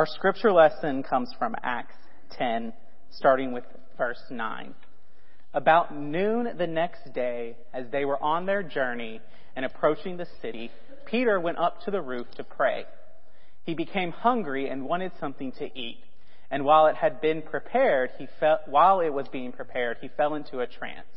Our 0.00 0.06
scripture 0.06 0.50
lesson 0.50 1.02
comes 1.02 1.30
from 1.38 1.54
Acts 1.62 1.98
10, 2.38 2.72
starting 3.10 3.52
with 3.52 3.64
verse 3.98 4.22
9. 4.30 4.74
About 5.52 5.94
noon 5.94 6.56
the 6.56 6.66
next 6.66 7.12
day, 7.12 7.58
as 7.74 7.84
they 7.92 8.06
were 8.06 8.16
on 8.22 8.46
their 8.46 8.62
journey 8.62 9.20
and 9.54 9.62
approaching 9.62 10.16
the 10.16 10.26
city, 10.40 10.70
Peter 11.04 11.38
went 11.38 11.58
up 11.58 11.82
to 11.82 11.90
the 11.90 12.00
roof 12.00 12.26
to 12.36 12.44
pray. 12.44 12.86
He 13.64 13.74
became 13.74 14.10
hungry 14.10 14.70
and 14.70 14.86
wanted 14.86 15.12
something 15.20 15.52
to 15.58 15.66
eat. 15.78 16.02
And 16.50 16.64
while 16.64 16.86
it 16.86 16.96
had 16.96 17.20
been 17.20 17.42
prepared, 17.42 18.12
he 18.16 18.26
felt, 18.40 18.60
while 18.68 19.00
it 19.00 19.12
was 19.12 19.28
being 19.28 19.52
prepared, 19.52 19.98
he 20.00 20.08
fell 20.08 20.34
into 20.34 20.60
a 20.60 20.66
trance. 20.66 21.12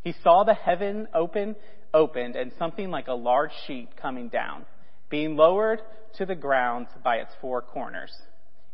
He 0.00 0.14
saw 0.22 0.42
the 0.42 0.54
heaven 0.54 1.06
open, 1.12 1.54
opened 1.92 2.34
and 2.34 2.50
something 2.58 2.90
like 2.90 3.08
a 3.08 3.12
large 3.12 3.52
sheet 3.66 3.90
coming 4.00 4.28
down, 4.28 4.64
being 5.08 5.36
lowered 5.36 5.80
to 6.16 6.26
the 6.26 6.34
ground 6.34 6.86
by 7.04 7.16
its 7.16 7.32
four 7.40 7.62
corners. 7.62 8.12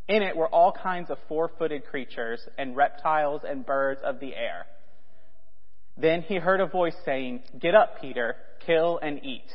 In 0.09 0.23
it 0.23 0.37
were 0.37 0.49
all 0.49 0.73
kinds 0.73 1.11
of 1.11 1.19
four-footed 1.29 1.87
creatures 1.87 2.41
and 2.59 2.77
reptiles 2.77 3.43
and 3.49 3.65
birds 3.65 4.01
of 4.05 4.21
the 4.21 4.35
air. 4.35 4.67
Then 5.97 6.23
he 6.23 6.37
heard 6.37 6.61
a 6.61 6.67
voice 6.67 6.97
saying, 7.05 7.43
Get 7.59 7.75
up, 7.75 8.01
Peter, 8.01 8.37
kill 8.67 8.99
and 9.03 9.25
eat. 9.25 9.47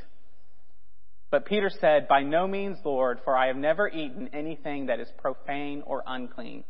But 1.29 1.45
Peter 1.45 1.69
said, 1.69 2.07
By 2.07 2.21
no 2.21 2.47
means, 2.47 2.77
Lord, 2.85 3.19
for 3.23 3.35
I 3.35 3.47
have 3.47 3.57
never 3.57 3.89
eaten 3.89 4.29
anything 4.33 4.85
that 4.85 4.99
is 4.99 5.09
profane 5.17 5.83
or 5.85 6.03
unclean. 6.05 6.63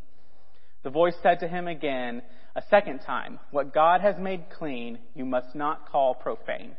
The 0.84 0.90
voice 0.90 1.16
said 1.22 1.40
to 1.42 1.48
him 1.48 1.68
again, 1.68 2.22
a 2.56 2.64
second 2.70 3.00
time, 3.00 3.40
What 3.52 3.74
God 3.74 4.02
has 4.02 4.16
made 4.18 4.46
clean, 4.58 5.00
you 5.14 5.26
must 5.26 5.54
not 5.54 5.90
call 5.92 6.16
profane. 6.16 6.76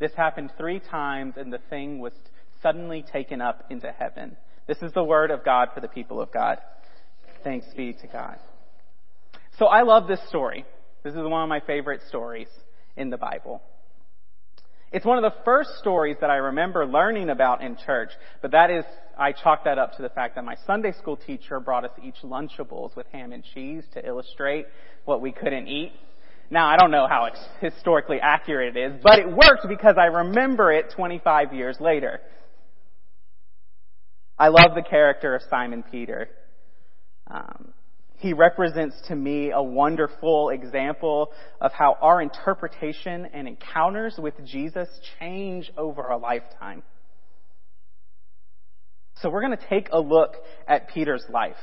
This 0.00 0.12
happened 0.16 0.50
three 0.56 0.80
times, 0.80 1.34
and 1.36 1.52
the 1.52 1.60
thing 1.68 2.00
was 2.00 2.14
suddenly 2.62 3.04
taken 3.12 3.40
up 3.40 3.66
into 3.70 3.92
heaven. 3.92 4.36
This 4.66 4.78
is 4.78 4.92
the 4.92 5.04
word 5.04 5.30
of 5.30 5.44
God 5.44 5.68
for 5.74 5.80
the 5.80 5.88
people 5.88 6.20
of 6.20 6.32
God. 6.32 6.58
Thanks 7.44 7.66
be 7.76 7.92
to 7.92 8.06
God. 8.06 8.38
So 9.58 9.66
I 9.66 9.82
love 9.82 10.08
this 10.08 10.20
story. 10.28 10.64
This 11.04 11.12
is 11.12 11.20
one 11.20 11.42
of 11.42 11.48
my 11.48 11.60
favorite 11.60 12.00
stories 12.08 12.48
in 12.96 13.10
the 13.10 13.18
Bible. 13.18 13.62
It's 14.92 15.04
one 15.04 15.22
of 15.22 15.32
the 15.32 15.38
first 15.44 15.70
stories 15.78 16.16
that 16.20 16.30
I 16.30 16.36
remember 16.36 16.86
learning 16.86 17.30
about 17.30 17.62
in 17.62 17.76
church, 17.76 18.10
but 18.42 18.50
that 18.52 18.70
is, 18.70 18.84
I 19.18 19.32
chalk 19.32 19.64
that 19.64 19.78
up 19.78 19.96
to 19.96 20.02
the 20.02 20.08
fact 20.08 20.34
that 20.34 20.44
my 20.44 20.56
Sunday 20.66 20.92
school 20.92 21.16
teacher 21.16 21.60
brought 21.60 21.84
us 21.84 21.92
each 22.02 22.16
Lunchables 22.24 22.96
with 22.96 23.06
ham 23.12 23.32
and 23.32 23.44
cheese 23.54 23.84
to 23.92 24.04
illustrate 24.04 24.66
what 25.04 25.20
we 25.20 25.30
couldn't 25.30 25.68
eat. 25.68 25.92
Now, 26.50 26.68
I 26.68 26.76
don't 26.76 26.90
know 26.90 27.06
how 27.08 27.28
historically 27.60 28.18
accurate 28.20 28.76
it 28.76 28.92
is, 28.92 29.00
but 29.02 29.20
it 29.20 29.28
worked 29.28 29.68
because 29.68 29.94
I 29.96 30.06
remember 30.06 30.72
it 30.72 30.92
25 30.96 31.54
years 31.54 31.76
later. 31.80 32.20
I 34.36 34.48
love 34.48 34.74
the 34.74 34.82
character 34.82 35.36
of 35.36 35.42
Simon 35.48 35.84
Peter. 35.88 36.28
Um, 37.30 37.72
he 38.16 38.32
represents 38.32 38.96
to 39.08 39.14
me 39.14 39.52
a 39.52 39.62
wonderful 39.62 40.50
example 40.50 41.30
of 41.60 41.72
how 41.72 41.96
our 42.02 42.20
interpretation 42.20 43.26
and 43.32 43.46
encounters 43.46 44.16
with 44.18 44.34
Jesus 44.44 44.88
change 45.18 45.70
over 45.76 46.02
a 46.02 46.18
lifetime. 46.18 46.82
So 49.22 49.30
we're 49.30 49.42
going 49.42 49.56
to 49.56 49.68
take 49.68 49.88
a 49.92 50.00
look 50.00 50.34
at 50.66 50.88
Peter's 50.88 51.24
life. 51.30 51.56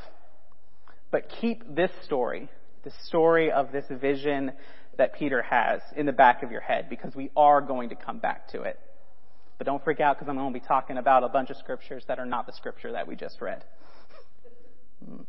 But 1.11 1.29
keep 1.41 1.75
this 1.75 1.91
story, 2.05 2.49
the 2.83 2.91
story 3.05 3.51
of 3.51 3.71
this 3.71 3.85
vision 3.89 4.51
that 4.97 5.13
Peter 5.13 5.41
has 5.41 5.81
in 5.95 6.05
the 6.05 6.11
back 6.11 6.43
of 6.43 6.51
your 6.51 6.61
head 6.61 6.87
because 6.89 7.15
we 7.15 7.29
are 7.35 7.61
going 7.61 7.89
to 7.89 7.95
come 7.95 8.19
back 8.19 8.49
to 8.49 8.61
it. 8.63 8.79
But 9.57 9.65
don't 9.65 9.83
freak 9.83 9.99
out 9.99 10.17
because 10.17 10.29
I'm 10.29 10.35
going 10.35 10.53
to 10.53 10.59
be 10.59 10.65
talking 10.65 10.97
about 10.97 11.23
a 11.23 11.29
bunch 11.29 11.49
of 11.49 11.57
scriptures 11.57 12.03
that 12.07 12.19
are 12.19 12.25
not 12.25 12.45
the 12.45 12.53
scripture 12.53 12.91
that 12.91 13.07
we 13.07 13.15
just 13.15 13.41
read. 13.41 13.63
Hmm. 15.05 15.21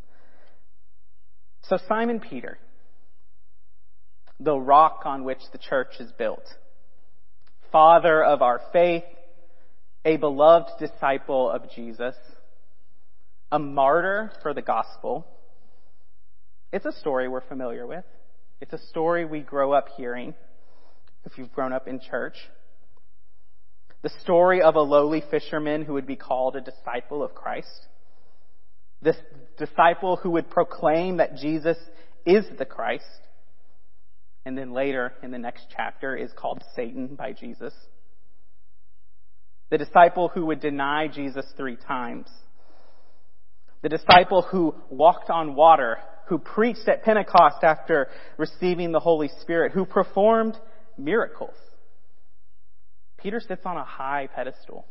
So 1.62 1.78
Simon 1.88 2.20
Peter, 2.20 2.58
the 4.40 4.56
rock 4.56 5.02
on 5.04 5.24
which 5.24 5.40
the 5.52 5.58
church 5.58 5.94
is 6.00 6.10
built, 6.12 6.44
father 7.70 8.24
of 8.24 8.42
our 8.42 8.60
faith, 8.72 9.04
a 10.04 10.16
beloved 10.16 10.70
disciple 10.78 11.50
of 11.50 11.70
Jesus, 11.74 12.14
a 13.50 13.58
martyr 13.58 14.32
for 14.42 14.54
the 14.54 14.62
gospel. 14.62 15.26
It's 16.72 16.86
a 16.86 16.92
story 16.92 17.28
we're 17.28 17.40
familiar 17.40 17.86
with. 17.86 18.04
It's 18.60 18.72
a 18.72 18.86
story 18.88 19.24
we 19.24 19.40
grow 19.40 19.72
up 19.72 19.88
hearing 19.96 20.34
if 21.24 21.38
you've 21.38 21.52
grown 21.52 21.72
up 21.72 21.88
in 21.88 22.00
church. 22.00 22.36
The 24.02 24.10
story 24.20 24.62
of 24.62 24.76
a 24.76 24.80
lowly 24.80 25.22
fisherman 25.30 25.84
who 25.84 25.94
would 25.94 26.06
be 26.06 26.16
called 26.16 26.56
a 26.56 26.60
disciple 26.60 27.22
of 27.22 27.34
Christ. 27.34 27.86
This 29.00 29.16
disciple 29.56 30.16
who 30.16 30.30
would 30.30 30.50
proclaim 30.50 31.16
that 31.16 31.36
Jesus 31.36 31.76
is 32.26 32.44
the 32.58 32.64
Christ. 32.64 33.04
And 34.44 34.56
then 34.56 34.72
later 34.72 35.12
in 35.22 35.30
the 35.30 35.38
next 35.38 35.66
chapter 35.74 36.16
is 36.16 36.30
called 36.36 36.62
Satan 36.76 37.16
by 37.16 37.32
Jesus. 37.32 37.74
The 39.70 39.78
disciple 39.78 40.28
who 40.28 40.46
would 40.46 40.60
deny 40.60 41.08
Jesus 41.08 41.46
three 41.56 41.76
times. 41.76 42.28
The 43.82 43.88
disciple 43.88 44.42
who 44.42 44.74
walked 44.90 45.30
on 45.30 45.54
water, 45.54 45.98
who 46.26 46.38
preached 46.38 46.88
at 46.88 47.04
Pentecost 47.04 47.62
after 47.62 48.08
receiving 48.36 48.92
the 48.92 49.00
Holy 49.00 49.30
Spirit, 49.40 49.72
who 49.72 49.84
performed 49.84 50.56
miracles. 50.96 51.54
Peter 53.18 53.40
sits 53.40 53.62
on 53.64 53.76
a 53.76 53.84
high 53.84 54.28
pedestal. 54.34 54.86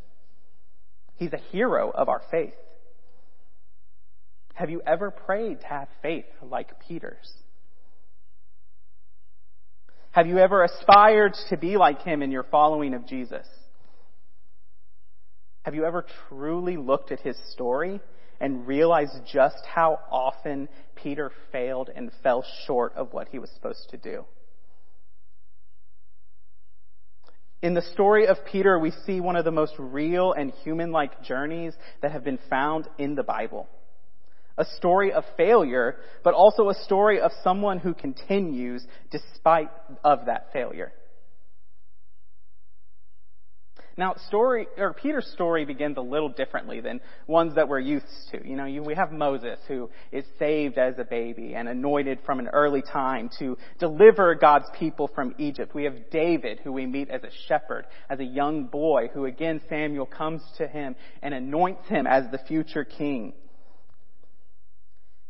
He's 1.15 1.33
a 1.33 1.37
hero 1.51 1.91
of 1.91 2.09
our 2.09 2.21
faith. 2.31 2.53
Have 4.53 4.69
you 4.69 4.81
ever 4.85 5.11
prayed 5.11 5.61
to 5.61 5.67
have 5.67 5.87
faith 6.01 6.25
like 6.41 6.79
Peter's? 6.87 7.31
Have 10.11 10.25
you 10.25 10.39
ever 10.39 10.63
aspired 10.63 11.35
to 11.49 11.57
be 11.57 11.77
like 11.77 12.01
him 12.01 12.23
in 12.23 12.31
your 12.31 12.43
following 12.43 12.95
of 12.95 13.05
Jesus? 13.05 13.45
Have 15.63 15.75
you 15.75 15.85
ever 15.85 16.05
truly 16.27 16.75
looked 16.77 17.11
at 17.11 17.19
his 17.19 17.37
story 17.51 17.99
and 18.39 18.67
realized 18.67 19.15
just 19.31 19.65
how 19.65 19.99
often 20.11 20.69
Peter 20.95 21.31
failed 21.51 21.89
and 21.95 22.11
fell 22.23 22.45
short 22.65 22.93
of 22.95 23.13
what 23.13 23.29
he 23.29 23.39
was 23.39 23.49
supposed 23.51 23.89
to 23.89 23.97
do? 23.97 24.25
In 27.61 27.73
the 27.73 27.81
story 27.81 28.27
of 28.27 28.37
Peter, 28.45 28.77
we 28.77 28.91
see 29.05 29.19
one 29.19 29.35
of 29.35 29.43
the 29.43 29.51
most 29.51 29.73
real 29.79 30.31
and 30.33 30.51
human-like 30.63 31.23
journeys 31.23 31.73
that 32.01 32.11
have 32.11 32.23
been 32.23 32.39
found 32.49 32.87
in 32.97 33.15
the 33.15 33.23
Bible 33.23 33.67
a 34.57 34.65
story 34.77 35.11
of 35.13 35.23
failure, 35.35 35.97
but 36.23 36.33
also 36.33 36.69
a 36.69 36.83
story 36.83 37.21
of 37.21 37.31
someone 37.43 37.77
who 37.77 37.93
continues 37.93 38.85
despite 39.11 39.69
of 40.03 40.25
that 40.25 40.51
failure. 40.51 40.91
Now, 43.99 44.13
story 44.27 44.67
or 44.77 44.93
Peter's 44.93 45.25
story 45.33 45.65
begins 45.65 45.97
a 45.97 46.01
little 46.01 46.29
differently 46.29 46.81
than 46.81 47.01
ones 47.25 47.55
that 47.55 47.67
we're 47.67 47.79
used 47.79 48.05
to. 48.31 48.47
You 48.47 48.55
know, 48.55 48.65
you, 48.65 48.83
we 48.83 48.93
have 48.93 49.11
Moses 49.11 49.57
who 49.67 49.89
is 50.11 50.23
saved 50.37 50.77
as 50.77 50.93
a 50.99 51.03
baby 51.03 51.55
and 51.55 51.67
anointed 51.67 52.19
from 52.23 52.37
an 52.37 52.47
early 52.49 52.83
time 52.83 53.31
to 53.39 53.57
deliver 53.79 54.35
God's 54.35 54.67
people 54.77 55.09
from 55.15 55.33
Egypt. 55.39 55.73
We 55.73 55.85
have 55.85 56.11
David 56.11 56.59
who 56.63 56.71
we 56.73 56.85
meet 56.85 57.09
as 57.09 57.23
a 57.23 57.31
shepherd, 57.47 57.85
as 58.07 58.19
a 58.19 58.23
young 58.23 58.65
boy 58.65 59.09
who 59.11 59.25
again 59.25 59.61
Samuel 59.67 60.05
comes 60.05 60.43
to 60.59 60.67
him 60.67 60.95
and 61.23 61.33
anoints 61.33 61.87
him 61.89 62.05
as 62.05 62.25
the 62.31 62.39
future 62.47 62.85
king. 62.85 63.33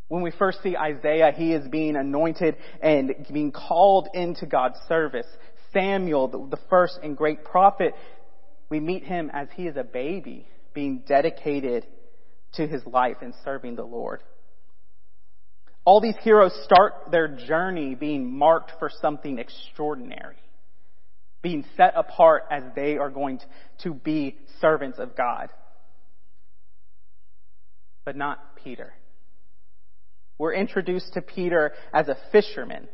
When 0.09 0.22
we 0.22 0.31
first 0.31 0.61
see 0.61 0.75
Isaiah, 0.75 1.31
he 1.33 1.53
is 1.53 1.66
being 1.69 1.95
anointed 1.95 2.57
and 2.81 3.13
being 3.31 3.53
called 3.53 4.09
into 4.13 4.45
God's 4.45 4.77
service. 4.89 5.27
Samuel, 5.73 6.47
the 6.50 6.59
first 6.69 7.00
and 7.03 7.16
great 7.16 7.44
prophet, 7.44 7.94
we 8.69 8.79
meet 8.79 9.03
him 9.03 9.30
as 9.33 9.47
he 9.56 9.68
is 9.68 9.77
a 9.77 9.83
baby 9.83 10.47
being 10.74 11.03
dedicated 11.07 11.86
to 12.53 12.68
his 12.68 12.86
life 12.86 13.18
and 13.21 13.33
serving 13.44 13.75
the 13.75 13.83
Lord. 13.83 14.21
All 15.86 16.01
these 16.01 16.18
heroes 16.21 16.53
start 16.65 17.12
their 17.12 17.30
journey 17.30 17.95
being 17.95 18.38
marked 18.38 18.74
for 18.77 18.91
something 19.01 19.39
extraordinary, 19.39 20.36
being 21.41 21.63
set 21.77 21.94
apart 21.95 22.44
as 22.51 22.63
they 22.75 22.97
are 22.97 23.09
going 23.09 23.39
to 23.83 23.94
be 23.94 24.38
servants 24.59 25.00
of 25.00 25.15
God. 25.15 25.50
But 28.03 28.18
not 28.18 28.57
Peter. 28.63 28.94
We're 30.38 30.53
introduced 30.53 31.13
to 31.13 31.21
Peter 31.21 31.71
as 31.94 32.09
a 32.09 32.18
fisherman. 32.31 32.89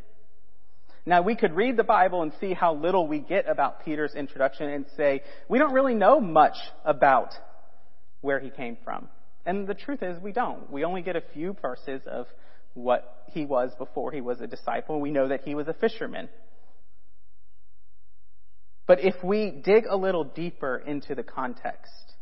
Now 1.06 1.22
we 1.22 1.36
could 1.36 1.54
read 1.54 1.76
the 1.76 1.84
Bible 1.84 2.22
and 2.22 2.32
see 2.40 2.54
how 2.54 2.76
little 2.76 3.08
we 3.08 3.20
get 3.20 3.50
about 3.50 3.84
Peter's 3.84 4.16
introduction 4.16 4.70
and 4.70 4.86
say, 4.96 5.22
we 5.50 5.60
don't 5.60 5.74
really 5.74 5.96
know 5.96 6.22
much 6.22 6.56
about 6.86 7.34
where 8.22 8.40
he 8.40 8.50
came 8.50 8.78
from. 8.84 9.10
And 9.46 9.68
the 9.68 9.74
truth 9.74 10.02
is 10.02 10.22
we 10.22 10.32
don't. 10.32 10.72
We 10.72 10.86
only 10.86 11.02
get 11.02 11.18
a 11.18 11.24
few 11.34 11.58
verses 11.62 12.02
of 12.08 12.28
what 12.74 13.26
he 13.34 13.46
was 13.46 13.72
before 13.78 14.12
he 14.12 14.22
was 14.22 14.40
a 14.40 14.48
disciple. 14.48 15.02
We 15.02 15.12
know 15.12 15.28
that 15.28 15.42
he 15.44 15.56
was 15.56 15.68
a 15.68 15.74
fisherman. 15.74 16.30
But 18.88 19.04
if 19.04 19.22
we 19.24 19.52
dig 19.52 19.86
a 19.90 19.98
little 19.98 20.24
deeper 20.24 20.82
into 20.86 21.16
the 21.16 21.24
context, 21.24 22.13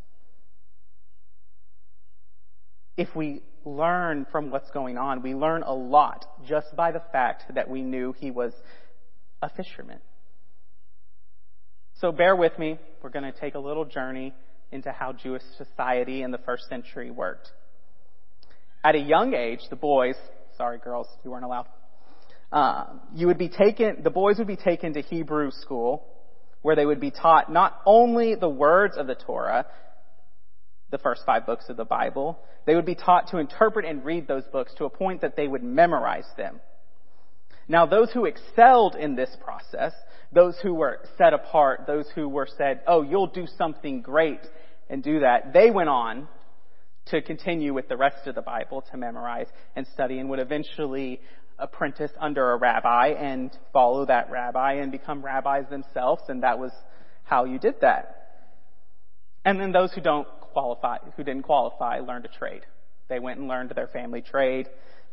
if 2.98 3.16
we 3.16 3.42
learn 3.66 4.26
from 4.32 4.52
what's 4.52 4.70
going 4.72 4.98
on, 4.98 5.22
we 5.22 5.34
learn 5.34 5.64
a 5.64 5.74
lot 5.74 6.26
just 6.48 6.76
by 6.76 6.92
the 6.92 7.02
fact 7.12 7.44
that 7.56 7.70
we 7.70 7.82
knew 7.82 8.14
he 8.18 8.32
was 8.32 8.54
a 9.42 9.50
fisherman. 9.50 10.00
So 12.00 12.12
bear 12.12 12.36
with 12.36 12.58
me. 12.58 12.80
We're 13.04 13.12
going 13.12 13.32
to 13.32 13.40
take 13.40 13.56
a 13.56 13.60
little 13.60 13.86
journey 13.86 14.34
into 14.72 14.92
how 14.92 15.14
Jewish 15.14 15.44
society 15.58 16.24
in 16.24 16.32
the 16.32 16.38
first 16.40 16.68
century 16.68 17.12
worked. 17.12 17.52
At 18.84 18.96
a 18.96 19.00
young 19.00 19.34
age, 19.36 19.60
the 19.70 19.76
boys, 19.76 20.16
sorry 20.58 20.80
girls, 20.80 21.08
you 21.24 21.32
weren't 21.32 21.46
allowed, 21.46 21.68
uh, 22.52 22.86
you 23.14 23.28
would 23.28 23.38
be 23.38 23.50
taken, 23.50 23.98
the 24.04 24.10
boys 24.10 24.38
would 24.40 24.48
be 24.48 24.56
taken 24.56 24.94
to 24.94 25.02
Hebrew 25.02 25.52
school, 25.52 26.06
where 26.62 26.76
they 26.76 26.86
would 26.86 27.00
be 27.00 27.12
taught 27.12 27.52
not 27.52 27.80
only 27.86 28.36
the 28.36 28.50
words 28.50 28.98
of 28.98 29.08
the 29.08 29.16
Torah, 29.16 29.66
the 30.92 30.98
first 30.98 31.24
five 31.26 31.46
books 31.46 31.66
of 31.70 31.78
the 31.78 31.86
Bible, 31.86 32.40
they 32.66 32.76
would 32.76 32.86
be 32.86 32.96
taught 32.96 33.30
to 33.30 33.38
interpret 33.38 33.86
and 33.86 34.06
read 34.06 34.28
those 34.28 34.44
books 34.52 34.74
to 34.78 34.86
a 34.86 34.90
point 34.90 35.22
that 35.22 35.36
they 35.36 35.48
would 35.48 35.64
memorize 35.64 36.28
them. 36.38 36.60
Now 37.68 37.86
those 37.86 38.12
who 38.12 38.26
excelled 38.26 38.96
in 38.96 39.16
this 39.16 39.36
process, 39.44 39.94
those 40.32 40.58
who 40.62 40.74
were 40.74 41.00
set 41.18 41.34
apart, 41.34 41.86
those 41.88 42.06
who 42.14 42.28
were 42.28 42.48
said, 42.58 42.82
oh, 42.86 43.02
you'll 43.02 43.28
do 43.28 43.48
something 43.58 44.02
great 44.02 44.42
and 44.90 45.02
do 45.02 45.22
that, 45.22 45.54
they 45.54 45.72
went 45.72 45.90
on 45.90 46.28
to 47.08 47.22
continue 47.22 47.74
with 47.74 47.88
the 47.88 47.98
rest 47.98 48.28
of 48.28 48.36
the 48.36 48.42
Bible 48.42 48.84
to 48.92 48.98
memorize 48.98 49.48
and 49.76 49.88
study 49.94 50.20
and 50.20 50.30
would 50.30 50.40
eventually 50.40 51.22
apprentice 51.58 52.12
under 52.20 52.52
a 52.52 52.58
rabbi 52.58 53.10
and 53.10 53.52
follow 53.72 54.06
that 54.06 54.30
rabbi 54.30 54.74
and 54.74 54.92
become 54.92 55.24
rabbis 55.24 55.66
themselves 55.70 56.24
and 56.28 56.44
that 56.44 56.60
was 56.60 56.72
how 57.24 57.46
you 57.46 57.58
did 57.60 57.76
that. 57.82 58.18
And 59.46 59.60
then 59.60 59.72
those 59.72 59.92
who 59.94 60.02
don't 60.02 60.28
qualify, 60.51 60.98
who 61.15 61.24
didn't 61.24 61.44
qualify 61.44 62.00
learned 62.00 62.25
a 62.25 62.27
trade. 62.27 62.62
They 63.09 63.19
went 63.19 63.39
and 63.39 63.48
learned 63.48 63.71
their 63.75 63.88
family 63.88 64.21
trade, 64.21 64.68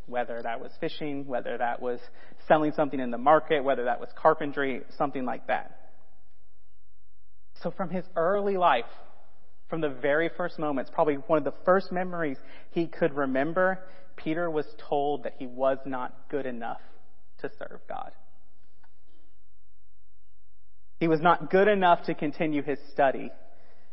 whether 0.05 0.41
that 0.41 0.59
was 0.59 0.71
fishing, 0.79 1.27
whether 1.27 1.57
that 1.57 1.81
was 1.81 1.99
selling 2.47 2.71
something 2.73 2.99
in 2.99 3.11
the 3.11 3.17
market, 3.17 3.63
whether 3.63 3.85
that 3.85 3.99
was 3.99 4.09
carpentry, 4.15 4.81
something 4.97 5.25
like 5.25 5.47
that. 5.47 5.75
So 7.61 7.71
from 7.71 7.89
his 7.89 8.05
early 8.15 8.57
life, 8.57 8.85
from 9.69 9.81
the 9.81 9.89
very 9.89 10.29
first 10.35 10.57
moments, 10.57 10.89
probably 10.93 11.15
one 11.15 11.37
of 11.37 11.43
the 11.43 11.59
first 11.65 11.91
memories 11.91 12.37
he 12.71 12.87
could 12.87 13.13
remember, 13.13 13.79
Peter 14.15 14.49
was 14.49 14.65
told 14.89 15.23
that 15.23 15.33
he 15.37 15.45
was 15.45 15.77
not 15.85 16.13
good 16.29 16.45
enough 16.45 16.81
to 17.41 17.49
serve 17.59 17.81
God. 17.87 18.11
He 20.99 21.07
was 21.07 21.21
not 21.21 21.49
good 21.49 21.67
enough 21.67 22.03
to 22.05 22.13
continue 22.13 22.61
his 22.61 22.79
study, 22.91 23.31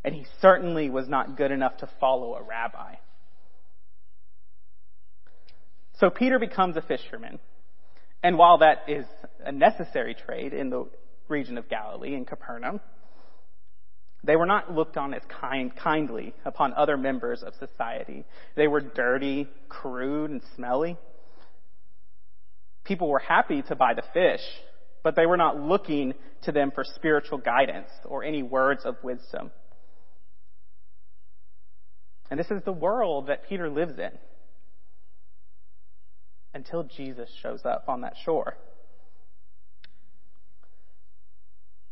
and 0.07 0.15
he 0.15 0.25
certainly 0.41 0.89
was 0.89 1.09
not 1.09 1.37
good 1.37 1.51
enough 1.51 1.79
to 1.79 1.89
follow 1.99 2.37
a 2.37 2.43
rabbi. 2.43 2.95
So 5.99 6.11
Peter 6.11 6.39
becomes 6.39 6.77
a 6.77 6.83
fisherman. 6.83 7.41
And 8.23 8.39
while 8.39 8.59
that 8.59 8.85
is 8.87 9.05
a 9.45 9.51
necessary 9.51 10.15
trade 10.15 10.53
in 10.53 10.71
the 10.71 10.89
region 11.27 11.59
of 11.59 11.69
Galilee, 11.69 12.15
in 12.15 12.25
Capernaum, 12.25 12.81
they 14.23 14.37
were 14.37 14.47
not 14.47 14.73
looked 14.73 14.97
on 14.97 15.13
as 15.13 15.23
kind, 15.41 15.75
kindly 15.75 16.35
upon 16.45 16.73
other 16.75 16.97
members 16.97 17.43
of 17.43 17.55
society. 17.55 18.25
They 18.55 18.69
were 18.69 18.81
dirty, 18.81 19.49
crude, 19.69 20.31
and 20.31 20.41
smelly. 20.55 20.97
People 22.85 23.09
were 23.09 23.19
happy 23.19 23.63
to 23.63 23.75
buy 23.75 23.95
the 23.95 24.05
fish, 24.15 24.43
but 25.03 25.17
they 25.17 25.27
were 25.27 25.37
not 25.37 25.59
looking 25.59 26.15
to 26.43 26.53
them 26.53 26.71
for 26.73 26.85
spiritual 26.85 27.39
guidance 27.39 27.89
or 28.05 28.23
any 28.23 28.45
words 28.45 28.83
of 28.85 29.03
wisdom. 29.03 29.51
And 32.31 32.41
this 32.41 32.51
is 32.51 32.63
the 32.65 32.73
world 32.73 33.29
that 33.29 33.49
Peter 33.49 33.71
lives 33.71 33.99
in 33.99 34.11
until 36.55 36.85
Jesus 36.85 37.29
shows 37.43 37.61
up 37.65 37.85
on 37.89 38.01
that 38.01 38.15
shore. 38.25 38.57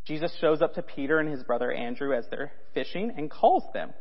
Jesus 0.07 0.37
shows 0.41 0.61
up 0.61 0.75
to 0.75 0.83
Peter 0.83 1.19
and 1.19 1.31
his 1.31 1.43
brother 1.45 1.71
Andrew 1.71 2.15
as 2.15 2.25
they're 2.31 2.53
fishing 2.75 3.13
and 3.17 3.31
calls 3.31 3.63
them. 3.73 3.93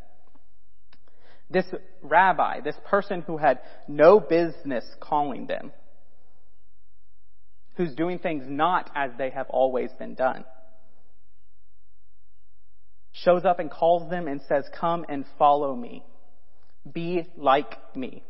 This 1.49 1.65
rabbi, 2.01 2.61
this 2.61 2.75
person 2.85 3.21
who 3.21 3.37
had 3.37 3.59
no 3.87 4.19
business 4.19 4.83
calling 4.99 5.47
them, 5.47 5.71
who's 7.75 7.93
doing 7.95 8.19
things 8.19 8.43
not 8.47 8.89
as 8.95 9.11
they 9.17 9.29
have 9.29 9.47
always 9.49 9.91
been 9.99 10.15
done, 10.15 10.45
shows 13.11 13.45
up 13.45 13.59
and 13.59 13.69
calls 13.69 14.09
them 14.09 14.27
and 14.27 14.41
says, 14.47 14.65
Come 14.79 15.05
and 15.07 15.25
follow 15.37 15.75
me. 15.75 16.03
Be 16.91 17.27
like 17.37 17.95
me. 17.95 18.23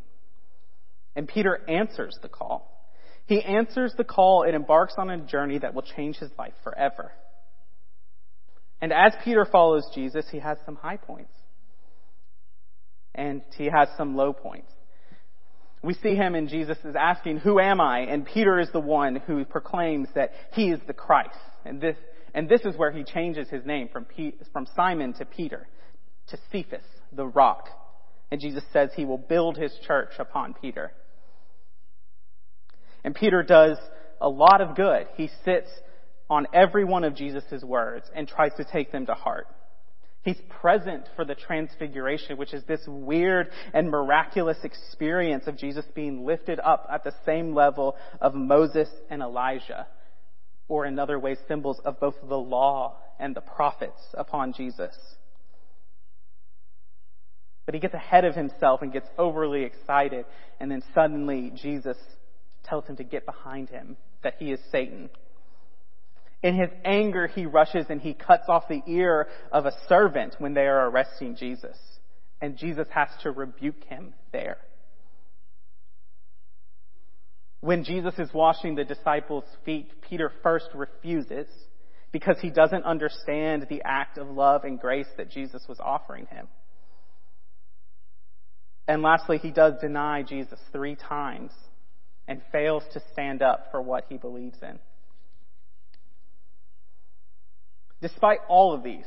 And 1.16 1.28
Peter 1.28 1.60
answers 1.68 2.18
the 2.22 2.30
call. 2.30 2.70
He 3.26 3.42
answers 3.42 3.94
the 3.98 4.04
call 4.04 4.44
and 4.44 4.56
embarks 4.56 4.96
on 4.98 5.10
a 5.10 5.18
journey 5.18 5.60
that 5.60 5.74
will 5.74 5.84
change 5.84 6.18
his 6.18 6.32
life 6.38 6.54
forever. 6.64 7.12
And 8.82 8.92
as 8.92 9.14
Peter 9.24 9.46
follows 9.46 9.88
Jesus, 9.96 10.26
he 10.30 10.40
has 10.40 10.58
some 10.66 10.76
high 10.76 10.98
points. 10.98 11.32
And 13.16 13.42
he 13.58 13.66
has 13.66 13.88
some 13.96 14.16
low 14.16 14.34
points. 14.34 14.72
We 15.82 15.94
see 15.94 16.16
him 16.16 16.36
and 16.36 16.50
Jesus 16.50 16.78
is 16.84 16.96
asking, 16.98 17.40
who 17.40 17.60
am 17.60 17.80
I? 17.80 18.00
And 18.00 18.26
Peter 18.26 18.60
is 18.60 18.70
the 18.72 18.80
one 18.80 19.18
who 19.18 19.46
proclaims 19.46 20.08
that 20.16 20.32
he 20.54 20.70
is 20.72 20.80
the 20.88 20.94
Christ. 20.94 21.38
And 21.66 21.80
this, 21.80 21.96
and 22.34 22.50
this 22.50 22.62
is 22.62 22.76
where 22.76 22.92
he 22.92 23.04
changes 23.04 23.50
his 23.50 23.66
name 23.66 23.90
from, 23.92 24.06
P, 24.06 24.36
from 24.52 24.68
Simon 24.76 25.14
to 25.14 25.26
Peter, 25.26 25.68
to 26.28 26.38
Cephas, 26.52 26.84
the 27.12 27.26
rock. 27.26 27.70
And 28.34 28.42
Jesus 28.42 28.64
says 28.74 28.90
he 28.96 29.06
will 29.06 29.20
build 29.20 29.58
his 29.58 29.72
church 29.86 30.14
upon 30.18 30.56
Peter. 30.56 30.92
And 33.04 33.14
Peter 33.14 33.44
does 33.44 33.78
a 34.20 34.28
lot 34.28 34.60
of 34.60 34.76
good. 34.76 35.06
He 35.18 35.30
sits 35.46 35.70
on 36.32 36.48
every 36.52 36.84
one 36.84 37.04
of 37.04 37.16
Jesus' 37.16 37.62
words 37.62 38.08
and 38.16 38.28
tries 38.28 38.56
to 38.56 38.64
take 38.64 38.92
them 38.92 39.06
to 39.06 39.14
heart. 39.14 39.46
He's 40.24 40.42
present 40.50 41.08
for 41.16 41.26
the 41.26 41.36
transfiguration, 41.36 42.38
which 42.38 42.56
is 42.56 42.64
this 42.64 42.82
weird 42.88 43.50
and 43.72 43.92
miraculous 43.92 44.58
experience 44.64 45.46
of 45.46 45.56
Jesus 45.56 45.86
being 45.94 46.26
lifted 46.26 46.60
up 46.60 46.88
at 46.92 47.04
the 47.04 47.14
same 47.28 47.54
level 47.54 47.96
of 48.20 48.34
Moses 48.34 48.90
and 49.12 49.22
Elijah, 49.22 49.86
or 50.68 50.88
in 50.88 50.98
other 50.98 51.20
ways, 51.20 51.38
symbols 51.48 51.80
of 51.86 52.00
both 52.00 52.16
the 52.28 52.36
law 52.36 52.98
and 53.20 53.36
the 53.36 53.42
prophets 53.42 54.02
upon 54.16 54.54
Jesus. 54.54 54.98
But 57.66 57.76
he 57.76 57.80
gets 57.80 57.94
ahead 57.94 58.26
of 58.26 58.36
himself 58.36 58.82
and 58.82 58.92
gets 58.92 59.08
overly 59.18 59.64
excited, 59.64 60.26
and 60.60 60.70
then 60.70 60.84
suddenly 60.94 61.52
Jesus 61.56 61.98
tells 62.64 62.86
him 62.86 62.98
to 62.98 63.04
get 63.04 63.26
behind 63.26 63.70
him, 63.70 63.98
that 64.24 64.36
he 64.40 64.52
is 64.52 64.60
Satan. 64.72 65.10
In 66.42 66.56
his 66.56 66.70
anger, 66.84 67.28
he 67.28 67.46
rushes 67.46 67.86
and 67.90 68.02
he 68.02 68.14
cuts 68.14 68.44
off 68.50 68.68
the 68.68 68.82
ear 68.86 69.28
of 69.52 69.66
a 69.66 69.72
servant 69.88 70.36
when 70.40 70.54
they 70.54 70.68
are 70.68 70.90
arresting 70.90 71.38
Jesus. 71.38 71.78
And 72.42 72.58
Jesus 72.58 72.88
has 72.94 73.08
to 73.24 73.32
rebuke 73.32 73.82
him 73.86 74.14
there. 74.34 74.58
When 77.62 77.86
Jesus 77.86 78.16
is 78.20 78.34
washing 78.34 78.76
the 78.76 78.84
disciples' 78.84 79.46
feet, 79.64 79.90
Peter 80.02 80.30
first 80.44 80.68
refuses 80.76 81.48
because 82.12 82.36
he 82.42 82.50
doesn't 82.50 82.84
understand 82.84 83.68
the 83.70 83.82
act 83.86 84.18
of 84.18 84.28
love 84.28 84.66
and 84.66 84.78
grace 84.78 85.08
that 85.16 85.32
Jesus 85.32 85.64
was 85.70 85.80
offering 85.80 86.26
him. 86.26 86.50
And 88.88 89.02
lastly, 89.02 89.38
he 89.38 89.52
does 89.52 89.74
deny 89.80 90.24
Jesus 90.24 90.60
three 90.72 90.96
times 90.96 91.52
and 92.28 92.42
fails 92.52 92.84
to 92.94 93.02
stand 93.12 93.42
up 93.42 93.68
for 93.72 93.82
what 93.82 94.06
he 94.10 94.18
believes 94.18 94.58
in. 94.62 94.80
Despite 98.02 98.40
all 98.50 98.74
of 98.74 98.84
these, 98.84 99.06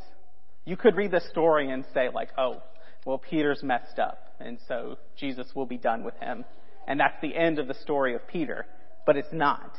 you 0.64 0.76
could 0.76 0.96
read 0.96 1.10
the 1.10 1.20
story 1.30 1.70
and 1.70 1.84
say 1.92 2.08
like, 2.12 2.30
oh, 2.38 2.62
well, 3.04 3.18
Peter's 3.18 3.62
messed 3.62 3.98
up, 3.98 4.18
and 4.40 4.58
so 4.66 4.96
Jesus 5.16 5.46
will 5.54 5.66
be 5.66 5.78
done 5.78 6.02
with 6.02 6.16
him. 6.16 6.44
And 6.88 6.98
that's 6.98 7.20
the 7.20 7.36
end 7.36 7.58
of 7.58 7.68
the 7.68 7.74
story 7.74 8.14
of 8.14 8.26
Peter. 8.26 8.66
But 9.04 9.16
it's 9.16 9.32
not. 9.32 9.72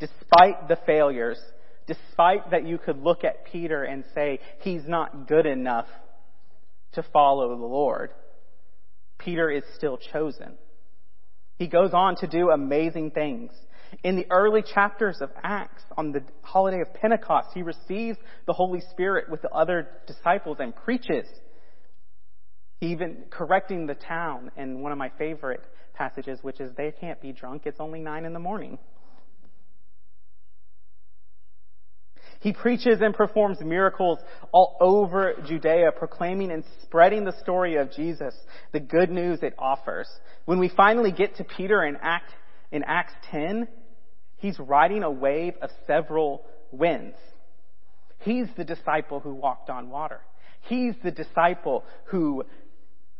Despite 0.00 0.68
the 0.68 0.78
failures, 0.84 1.38
despite 1.86 2.50
that 2.50 2.66
you 2.66 2.78
could 2.78 3.02
look 3.02 3.24
at 3.24 3.46
Peter 3.50 3.84
and 3.84 4.04
say, 4.14 4.40
he's 4.60 4.86
not 4.86 5.26
good 5.26 5.46
enough 5.46 5.86
to 6.92 7.02
follow 7.12 7.56
the 7.56 7.64
Lord, 7.64 8.10
Peter 9.18 9.50
is 9.50 9.64
still 9.76 9.98
chosen. 10.12 10.54
He 11.56 11.66
goes 11.66 11.90
on 11.92 12.16
to 12.16 12.26
do 12.26 12.50
amazing 12.50 13.10
things. 13.10 13.50
In 14.04 14.16
the 14.16 14.26
early 14.30 14.62
chapters 14.62 15.18
of 15.20 15.30
Acts, 15.42 15.82
on 15.96 16.12
the 16.12 16.22
holiday 16.42 16.80
of 16.80 16.92
Pentecost, 16.94 17.48
he 17.54 17.62
receives 17.62 18.18
the 18.46 18.52
Holy 18.52 18.80
Spirit 18.90 19.30
with 19.30 19.42
the 19.42 19.50
other 19.50 19.88
disciples 20.06 20.58
and 20.60 20.74
preaches. 20.74 21.26
Even 22.80 23.24
correcting 23.30 23.86
the 23.86 23.94
town 23.94 24.50
in 24.56 24.82
one 24.82 24.92
of 24.92 24.98
my 24.98 25.10
favorite 25.18 25.62
passages, 25.94 26.38
which 26.42 26.60
is 26.60 26.70
they 26.76 26.92
can't 26.92 27.20
be 27.20 27.32
drunk, 27.32 27.62
it's 27.64 27.80
only 27.80 28.00
nine 28.00 28.24
in 28.24 28.32
the 28.32 28.38
morning. 28.38 28.78
He 32.40 32.52
preaches 32.52 33.00
and 33.00 33.14
performs 33.14 33.60
miracles 33.60 34.18
all 34.52 34.76
over 34.80 35.34
Judea, 35.46 35.92
proclaiming 35.98 36.52
and 36.52 36.64
spreading 36.82 37.24
the 37.24 37.38
story 37.40 37.76
of 37.76 37.92
Jesus, 37.92 38.34
the 38.72 38.80
good 38.80 39.10
news 39.10 39.40
it 39.42 39.54
offers. 39.58 40.08
When 40.44 40.58
we 40.58 40.68
finally 40.68 41.10
get 41.10 41.36
to 41.36 41.44
Peter 41.44 41.84
in, 41.84 41.96
Act, 42.00 42.30
in 42.70 42.84
Acts 42.84 43.12
10, 43.30 43.66
he's 44.36 44.58
riding 44.58 45.02
a 45.02 45.10
wave 45.10 45.54
of 45.60 45.70
several 45.86 46.44
winds. 46.70 47.16
He's 48.20 48.46
the 48.56 48.64
disciple 48.64 49.20
who 49.20 49.34
walked 49.34 49.70
on 49.70 49.90
water. 49.90 50.20
He's 50.62 50.94
the 51.02 51.10
disciple 51.10 51.84
who 52.06 52.44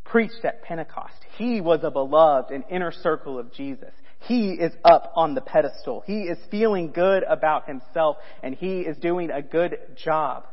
preached 0.04 0.44
at 0.44 0.62
Pentecost. 0.62 1.24
He 1.36 1.60
was 1.60 1.80
a 1.82 1.90
beloved 1.90 2.50
and 2.50 2.64
inner 2.70 2.92
circle 2.92 3.38
of 3.38 3.52
Jesus. 3.52 3.92
He 4.20 4.50
is 4.52 4.72
up 4.84 5.12
on 5.14 5.34
the 5.34 5.40
pedestal. 5.40 6.02
He 6.06 6.22
is 6.22 6.38
feeling 6.50 6.92
good 6.92 7.22
about 7.22 7.66
himself 7.66 8.16
and 8.42 8.54
he 8.54 8.80
is 8.80 8.96
doing 8.98 9.30
a 9.30 9.42
good 9.42 9.78
job. 9.96 10.44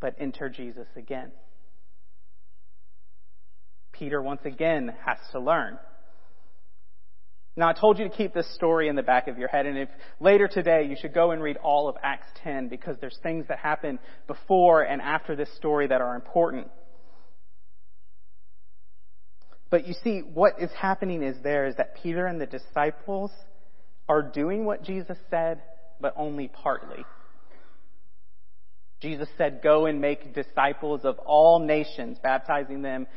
But 0.00 0.16
enter 0.18 0.48
Jesus 0.48 0.86
again. 0.96 1.32
Peter 3.92 4.20
once 4.20 4.42
again 4.44 4.92
has 5.04 5.18
to 5.32 5.40
learn. 5.40 5.78
Now 7.56 7.68
I 7.68 7.72
told 7.72 7.98
you 7.98 8.08
to 8.08 8.14
keep 8.14 8.34
this 8.34 8.52
story 8.54 8.88
in 8.88 8.96
the 8.96 9.02
back 9.02 9.28
of 9.28 9.38
your 9.38 9.48
head 9.48 9.66
and 9.66 9.78
if 9.78 9.88
later 10.18 10.48
today 10.48 10.86
you 10.88 10.96
should 11.00 11.14
go 11.14 11.30
and 11.30 11.42
read 11.42 11.56
all 11.58 11.88
of 11.88 11.96
Acts 12.02 12.26
10 12.42 12.68
because 12.68 12.96
there's 13.00 13.18
things 13.22 13.46
that 13.48 13.58
happen 13.58 13.98
before 14.26 14.82
and 14.82 15.00
after 15.00 15.36
this 15.36 15.54
story 15.56 15.86
that 15.86 16.00
are 16.00 16.16
important. 16.16 16.68
But 19.74 19.88
you 19.88 19.94
see, 20.04 20.20
what 20.20 20.60
is 20.60 20.70
happening 20.70 21.24
is 21.24 21.34
there 21.42 21.66
is 21.66 21.74
that 21.78 21.96
Peter 22.00 22.26
and 22.26 22.40
the 22.40 22.46
disciples 22.46 23.32
are 24.08 24.22
doing 24.22 24.64
what 24.64 24.84
Jesus 24.84 25.18
said, 25.30 25.62
but 26.00 26.14
only 26.16 26.46
partly. 26.46 27.04
Jesus 29.00 29.28
said, 29.36 29.62
go 29.64 29.86
and 29.86 30.00
make 30.00 30.32
disciples 30.32 31.00
of 31.02 31.18
all 31.18 31.58
nations, 31.58 32.18
baptizing 32.22 32.82
them 32.82 33.08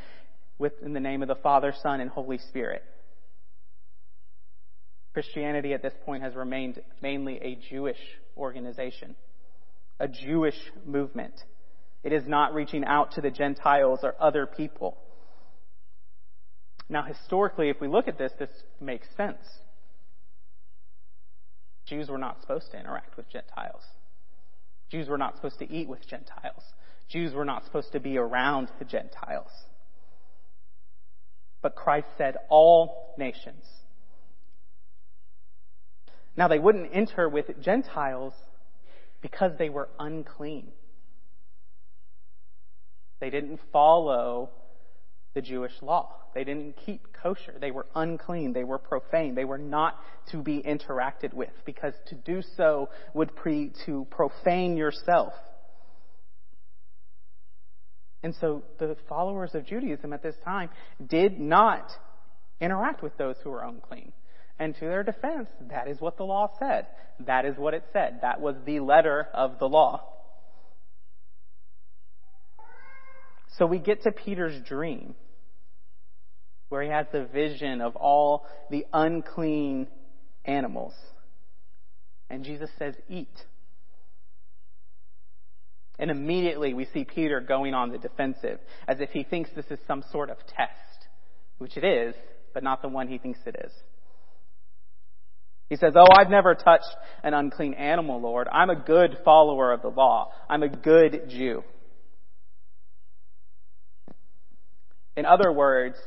in 0.82 0.94
the 0.94 1.00
name 1.00 1.22
of 1.22 1.28
the 1.28 1.36
Father, 1.36 1.76
Son, 1.84 2.02
and 2.02 2.10
Holy 2.10 2.40
Spirit. 2.50 2.82
Christianity 5.14 5.74
at 5.76 5.84
this 5.84 5.94
point 6.08 6.24
has 6.24 6.34
remained 6.34 6.82
mainly 7.04 7.38
a 7.40 7.60
Jewish 7.70 8.00
organization, 8.36 9.16
a 10.00 10.08
Jewish 10.08 10.58
movement. 10.88 11.36
It 12.04 12.14
is 12.14 12.24
not 12.26 12.56
reaching 12.56 12.84
out 12.84 13.12
to 13.12 13.22
the 13.22 13.30
Gentiles 13.30 14.00
or 14.02 14.16
other 14.20 14.48
people. 14.48 14.98
Now, 16.90 17.04
historically, 17.04 17.70
if 17.70 17.82
we 17.82 17.88
look 17.88 18.08
at 18.08 18.18
this, 18.18 18.32
this 18.40 18.50
makes 18.80 19.08
sense. 19.18 19.38
Jews 21.86 22.10
were 22.10 22.18
not 22.18 22.42
supposed 22.42 22.72
to 22.72 22.80
interact 22.80 23.18
with 23.18 23.30
Gentiles. 23.30 23.84
Jews 24.90 25.10
were 25.10 25.18
not 25.18 25.36
supposed 25.36 25.60
to 25.60 25.72
eat 25.72 25.88
with 25.88 26.08
Gentiles. 26.08 26.64
Jews 27.10 27.34
were 27.34 27.46
not 27.46 27.66
supposed 27.66 27.92
to 27.94 28.00
be 28.00 28.18
around 28.18 28.70
the 28.80 28.86
Gentiles. 28.86 29.52
But 31.62 31.76
Christ 31.76 32.08
said 32.18 32.36
all 32.50 33.14
nations. 33.18 33.66
Now 36.38 36.48
they 36.48 36.60
wouldn't 36.60 36.90
enter 36.94 37.28
with 37.28 37.62
Gentiles 37.62 38.34
because 39.22 39.54
they 39.58 39.70
were 39.70 39.90
unclean. 40.00 40.68
They 43.20 43.30
didn't 43.30 43.60
follow 43.74 44.52
the 45.38 45.42
Jewish 45.44 45.74
law. 45.84 46.16
They 46.34 46.44
didn't 46.44 46.78
keep 46.84 47.14
kosher. 47.22 47.54
They 47.62 47.70
were 47.70 47.86
unclean. 47.94 48.54
They 48.54 48.64
were 48.64 48.80
profane. 48.80 49.36
They 49.36 49.46
were 49.46 49.60
not 49.60 49.96
to 50.32 50.42
be 50.42 50.64
interacted 50.64 51.32
with 51.32 51.52
because 51.64 51.94
to 52.08 52.16
do 52.16 52.42
so 52.56 52.90
would 53.14 53.30
be 53.44 53.72
to 53.86 54.08
profane 54.10 54.78
yourself. 54.78 55.34
And 58.24 58.34
so 58.42 58.64
the 58.80 58.98
followers 59.08 59.52
of 59.54 59.64
Judaism 59.68 60.12
at 60.12 60.24
this 60.24 60.34
time 60.44 60.70
did 61.08 61.40
not 61.40 61.88
interact 62.60 63.04
with 63.04 63.16
those 63.18 63.36
who 63.44 63.52
were 63.52 63.62
unclean. 63.62 64.12
And 64.58 64.74
to 64.74 64.86
their 64.86 65.04
defense, 65.04 65.50
that 65.70 65.88
is 65.88 66.02
what 66.02 66.18
the 66.18 66.24
law 66.24 66.50
said. 66.58 66.88
That 67.28 67.46
is 67.46 67.56
what 67.58 67.76
it 67.76 67.84
said. 67.94 68.22
That 68.24 68.42
was 68.42 68.56
the 68.66 68.80
letter 68.80 69.28
of 69.36 69.60
the 69.60 69.70
law. 69.70 70.02
So 73.58 73.68
we 73.68 73.78
get 73.78 74.02
to 74.04 74.12
Peter's 74.12 74.60
dream, 74.68 75.16
where 76.70 76.84
he 76.84 76.90
has 76.90 77.06
the 77.12 77.26
vision 77.26 77.82
of 77.82 77.96
all 77.96 78.46
the 78.70 78.86
unclean 78.94 79.88
animals. 80.46 80.94
And 82.30 82.44
Jesus 82.44 82.70
says, 82.78 82.96
eat. 83.10 83.28
And 86.00 86.12
immediately 86.12 86.74
we 86.74 86.86
see 86.94 87.06
Peter 87.06 87.40
going 87.40 87.74
on 87.74 87.92
the 87.92 87.98
defensive, 87.98 88.60
as 88.88 89.00
if 89.00 89.10
he 89.12 89.24
thinks 89.24 89.50
this 89.56 89.66
is 89.70 89.80
some 89.88 90.04
sort 90.12 90.30
of 90.30 90.38
test, 90.46 91.08
which 91.58 91.78
it 91.78 91.84
is, 91.84 92.14
but 92.54 92.64
not 92.64 92.82
the 92.82 92.90
one 92.90 93.08
he 93.08 93.18
thinks 93.18 93.40
it 93.46 93.56
is. 93.64 93.72
He 95.70 95.76
says, 95.76 95.94
Oh, 95.96 96.08
I've 96.12 96.30
never 96.30 96.56
touched 96.56 96.96
an 97.24 97.34
unclean 97.34 97.74
animal, 97.74 98.22
Lord. 98.22 98.48
I'm 98.52 98.70
a 98.70 98.76
good 98.76 99.18
follower 99.26 99.74
of 99.74 99.82
the 99.82 99.90
law. 99.90 100.32
I'm 100.50 100.64
a 100.64 100.70
good 100.70 101.30
Jew. 101.30 101.64
In 105.18 105.26
other 105.26 105.52
words, 105.52 105.98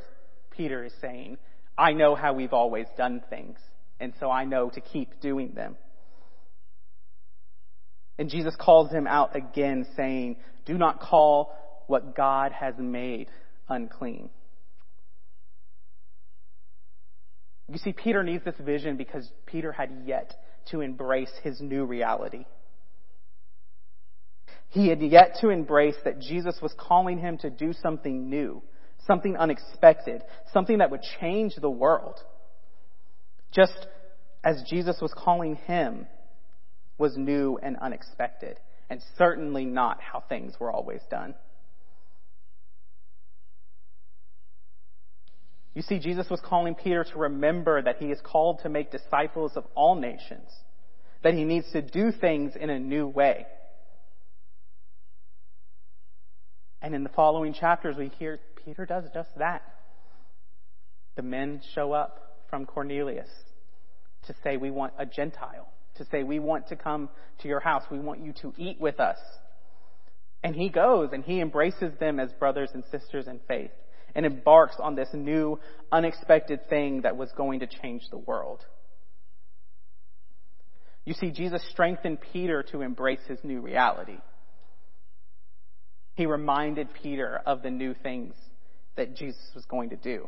Peter 0.61 0.85
is 0.85 0.93
saying, 1.01 1.39
I 1.75 1.93
know 1.93 2.13
how 2.13 2.33
we've 2.33 2.53
always 2.53 2.85
done 2.95 3.23
things, 3.31 3.57
and 3.99 4.13
so 4.19 4.29
I 4.29 4.45
know 4.45 4.69
to 4.69 4.79
keep 4.79 5.19
doing 5.19 5.55
them. 5.55 5.75
And 8.19 8.29
Jesus 8.29 8.55
calls 8.59 8.91
him 8.91 9.07
out 9.07 9.35
again, 9.35 9.87
saying, 9.95 10.35
Do 10.67 10.77
not 10.77 10.99
call 10.99 11.51
what 11.87 12.15
God 12.15 12.51
has 12.51 12.75
made 12.77 13.29
unclean. 13.69 14.29
You 17.67 17.79
see, 17.79 17.93
Peter 17.93 18.21
needs 18.21 18.45
this 18.45 18.53
vision 18.59 18.97
because 18.97 19.27
Peter 19.47 19.71
had 19.71 20.03
yet 20.05 20.31
to 20.69 20.81
embrace 20.81 21.31
his 21.41 21.59
new 21.59 21.85
reality. 21.85 22.45
He 24.69 24.89
had 24.89 25.01
yet 25.01 25.37
to 25.41 25.49
embrace 25.49 25.95
that 26.03 26.19
Jesus 26.19 26.59
was 26.61 26.75
calling 26.77 27.17
him 27.17 27.39
to 27.39 27.49
do 27.49 27.73
something 27.73 28.29
new, 28.29 28.61
something 29.07 29.37
unexpected, 29.37 30.21
something 30.53 30.79
that 30.79 30.91
would 30.91 31.01
change 31.19 31.55
the 31.55 31.69
world. 31.69 32.19
Just 33.51 33.87
as 34.43 34.63
Jesus 34.69 34.97
was 35.01 35.13
calling 35.15 35.55
him 35.55 36.07
was 36.97 37.17
new 37.17 37.57
and 37.61 37.77
unexpected, 37.77 38.57
and 38.89 39.01
certainly 39.17 39.65
not 39.65 39.99
how 40.01 40.23
things 40.27 40.53
were 40.59 40.71
always 40.71 41.01
done. 41.09 41.33
You 45.73 45.81
see, 45.81 45.99
Jesus 45.99 46.29
was 46.29 46.41
calling 46.43 46.75
Peter 46.75 47.05
to 47.05 47.19
remember 47.19 47.81
that 47.81 47.97
he 47.97 48.07
is 48.07 48.19
called 48.23 48.59
to 48.63 48.69
make 48.69 48.91
disciples 48.91 49.53
of 49.55 49.65
all 49.73 49.95
nations, 49.95 50.49
that 51.23 51.33
he 51.33 51.45
needs 51.45 51.71
to 51.71 51.81
do 51.81 52.11
things 52.11 52.53
in 52.59 52.69
a 52.69 52.79
new 52.79 53.07
way. 53.07 53.45
And 56.81 56.93
in 56.93 57.03
the 57.03 57.09
following 57.09 57.53
chapters, 57.53 57.95
we 57.95 58.11
hear 58.19 58.39
Peter 58.63 58.85
does 58.85 59.05
just 59.13 59.29
that. 59.37 59.63
The 61.15 61.21
men 61.21 61.61
show 61.73 61.91
up 61.91 62.45
from 62.49 62.65
Cornelius 62.65 63.29
to 64.27 64.35
say, 64.43 64.57
We 64.57 64.71
want 64.71 64.93
a 64.97 65.05
Gentile, 65.05 65.67
to 65.95 66.05
say, 66.11 66.23
We 66.23 66.39
want 66.39 66.67
to 66.67 66.75
come 66.75 67.09
to 67.41 67.47
your 67.47 67.59
house, 67.59 67.83
we 67.91 67.99
want 67.99 68.23
you 68.23 68.33
to 68.41 68.53
eat 68.57 68.79
with 68.79 68.99
us. 68.99 69.17
And 70.43 70.55
he 70.55 70.69
goes 70.69 71.09
and 71.13 71.23
he 71.23 71.39
embraces 71.39 71.93
them 71.99 72.19
as 72.19 72.31
brothers 72.33 72.69
and 72.73 72.83
sisters 72.91 73.27
in 73.27 73.39
faith 73.47 73.71
and 74.15 74.25
embarks 74.25 74.75
on 74.79 74.95
this 74.95 75.09
new, 75.13 75.59
unexpected 75.91 76.67
thing 76.69 77.01
that 77.01 77.15
was 77.15 77.31
going 77.37 77.59
to 77.59 77.67
change 77.67 78.03
the 78.09 78.17
world. 78.17 78.65
You 81.05 81.13
see, 81.13 81.31
Jesus 81.31 81.63
strengthened 81.71 82.19
Peter 82.33 82.63
to 82.71 82.81
embrace 82.81 83.21
his 83.27 83.39
new 83.43 83.61
reality. 83.61 84.17
He 86.15 86.25
reminded 86.25 86.89
Peter 87.01 87.41
of 87.45 87.63
the 87.63 87.71
new 87.71 87.93
things 87.93 88.35
that 88.95 89.15
Jesus 89.15 89.51
was 89.55 89.65
going 89.65 89.89
to 89.89 89.95
do. 89.95 90.27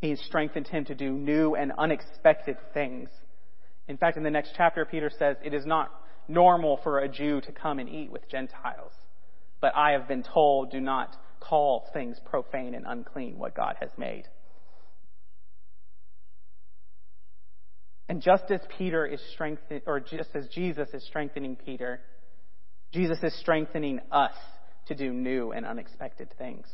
He 0.00 0.14
strengthened 0.16 0.68
him 0.68 0.84
to 0.86 0.94
do 0.94 1.10
new 1.10 1.54
and 1.54 1.72
unexpected 1.76 2.56
things. 2.74 3.08
In 3.88 3.96
fact, 3.96 4.16
in 4.16 4.22
the 4.22 4.30
next 4.30 4.52
chapter, 4.56 4.84
Peter 4.84 5.10
says, 5.18 5.36
It 5.44 5.54
is 5.54 5.64
not 5.64 5.90
normal 6.28 6.78
for 6.82 6.98
a 6.98 7.08
Jew 7.08 7.40
to 7.40 7.52
come 7.52 7.78
and 7.78 7.88
eat 7.88 8.10
with 8.10 8.28
Gentiles, 8.28 8.92
but 9.60 9.74
I 9.74 9.92
have 9.92 10.08
been 10.08 10.22
told, 10.22 10.70
do 10.70 10.80
not 10.80 11.16
call 11.40 11.88
things 11.92 12.18
profane 12.24 12.74
and 12.74 12.84
unclean 12.86 13.38
what 13.38 13.54
God 13.54 13.76
has 13.80 13.90
made. 13.96 14.24
And 18.08 18.22
just 18.22 18.50
as 18.50 18.60
Peter 18.78 19.04
is 19.04 19.20
strengthening, 19.32 19.82
or 19.86 20.00
just 20.00 20.30
as 20.34 20.46
Jesus 20.48 20.88
is 20.92 21.04
strengthening 21.06 21.56
Peter, 21.56 22.00
Jesus 22.92 23.18
is 23.22 23.36
strengthening 23.40 24.00
us 24.12 24.34
to 24.86 24.94
do 24.94 25.12
new 25.12 25.52
and 25.52 25.66
unexpected 25.66 26.28
things. 26.38 26.66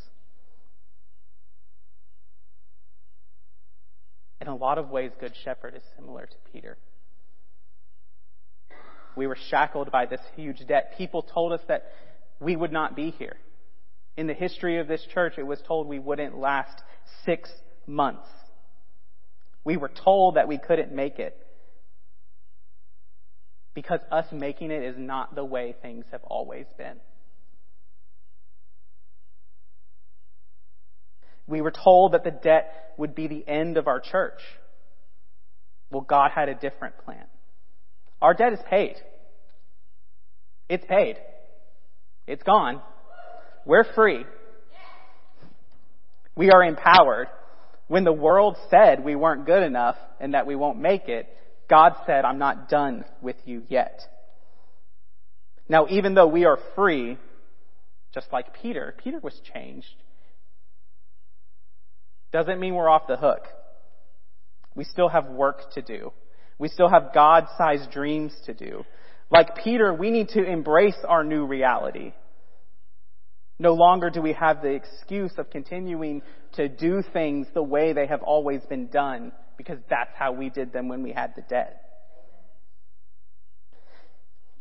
In 4.40 4.48
a 4.48 4.56
lot 4.56 4.78
of 4.78 4.90
ways, 4.90 5.12
Good 5.20 5.34
Shepherd 5.44 5.74
is 5.76 5.82
similar 5.96 6.26
to 6.26 6.36
Peter. 6.52 6.76
We 9.14 9.26
were 9.26 9.36
shackled 9.50 9.90
by 9.92 10.06
this 10.06 10.20
huge 10.34 10.66
debt. 10.66 10.94
People 10.98 11.22
told 11.22 11.52
us 11.52 11.60
that 11.68 11.92
we 12.40 12.56
would 12.56 12.72
not 12.72 12.96
be 12.96 13.10
here. 13.10 13.36
In 14.16 14.26
the 14.26 14.34
history 14.34 14.78
of 14.78 14.88
this 14.88 15.06
church, 15.14 15.34
it 15.38 15.46
was 15.46 15.60
told 15.66 15.86
we 15.86 15.98
wouldn't 15.98 16.36
last 16.36 16.82
six 17.24 17.50
months. 17.86 18.28
We 19.64 19.76
were 19.76 19.90
told 19.90 20.36
that 20.36 20.48
we 20.48 20.58
couldn't 20.58 20.92
make 20.92 21.18
it. 21.18 21.38
Because 23.74 24.00
us 24.10 24.26
making 24.32 24.70
it 24.70 24.82
is 24.82 24.96
not 24.98 25.34
the 25.34 25.44
way 25.44 25.74
things 25.80 26.04
have 26.10 26.24
always 26.24 26.66
been. 26.76 26.96
We 31.46 31.60
were 31.60 31.72
told 31.72 32.12
that 32.12 32.24
the 32.24 32.30
debt 32.30 32.94
would 32.96 33.14
be 33.14 33.26
the 33.26 33.46
end 33.46 33.76
of 33.76 33.88
our 33.88 34.00
church. 34.00 34.40
Well, 35.90 36.02
God 36.02 36.30
had 36.34 36.48
a 36.48 36.54
different 36.54 36.98
plan. 37.04 37.24
Our 38.20 38.34
debt 38.34 38.52
is 38.52 38.60
paid. 38.70 38.96
It's 40.68 40.84
paid. 40.86 41.16
It's 42.26 42.42
gone. 42.42 42.80
We're 43.66 43.84
free. 43.94 44.24
We 46.34 46.50
are 46.50 46.64
empowered. 46.64 47.28
When 47.88 48.04
the 48.04 48.12
world 48.12 48.56
said 48.70 49.04
we 49.04 49.16
weren't 49.16 49.44
good 49.44 49.62
enough 49.62 49.96
and 50.18 50.34
that 50.34 50.46
we 50.46 50.54
won't 50.56 50.78
make 50.78 51.08
it, 51.08 51.28
God 51.68 51.94
said, 52.06 52.24
I'm 52.24 52.38
not 52.38 52.68
done 52.68 53.04
with 53.20 53.36
you 53.44 53.64
yet. 53.68 54.00
Now, 55.68 55.86
even 55.90 56.14
though 56.14 56.26
we 56.26 56.44
are 56.44 56.58
free, 56.74 57.18
just 58.14 58.28
like 58.32 58.54
Peter, 58.62 58.94
Peter 59.02 59.18
was 59.18 59.38
changed. 59.52 59.94
Doesn't 62.32 62.58
mean 62.60 62.74
we're 62.74 62.88
off 62.88 63.06
the 63.06 63.16
hook. 63.16 63.42
We 64.74 64.84
still 64.84 65.08
have 65.08 65.26
work 65.26 65.72
to 65.74 65.82
do. 65.82 66.12
We 66.58 66.68
still 66.68 66.88
have 66.88 67.12
God-sized 67.12 67.90
dreams 67.90 68.32
to 68.46 68.54
do. 68.54 68.84
Like 69.30 69.56
Peter, 69.62 69.92
we 69.92 70.10
need 70.10 70.28
to 70.30 70.44
embrace 70.44 70.98
our 71.06 71.24
new 71.24 71.46
reality. 71.46 72.12
No 73.58 73.74
longer 73.74 74.10
do 74.10 74.20
we 74.20 74.32
have 74.32 74.62
the 74.62 74.70
excuse 74.70 75.32
of 75.38 75.50
continuing 75.50 76.22
to 76.54 76.68
do 76.68 77.02
things 77.12 77.46
the 77.54 77.62
way 77.62 77.92
they 77.92 78.06
have 78.06 78.22
always 78.22 78.60
been 78.62 78.88
done 78.88 79.32
because 79.56 79.78
that's 79.88 80.10
how 80.16 80.32
we 80.32 80.50
did 80.50 80.72
them 80.72 80.88
when 80.88 81.02
we 81.02 81.12
had 81.12 81.34
the 81.36 81.42
debt. 81.42 81.91